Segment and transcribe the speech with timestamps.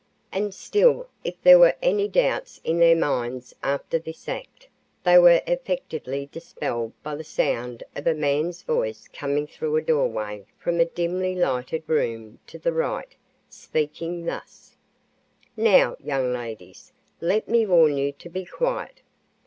[0.31, 4.67] And still if there were any doubts in their minds after this act,
[5.03, 10.47] they were effectively dispelled by the sound of a man's voice coming through a doorway
[10.57, 13.13] from a dimly lighted room to the right,
[13.47, 14.75] speaking thus:
[15.55, 19.01] "Now, young ladies, let me warn you to be quiet.